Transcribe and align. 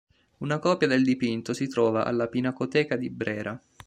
Una 0.39 0.57
copia 0.57 0.87
del 0.87 1.03
dipinto 1.03 1.53
si 1.53 1.67
trova 1.67 2.05
alla 2.05 2.27
Pinacoteca 2.27 2.95
di 2.95 3.11
Brera. 3.11 3.61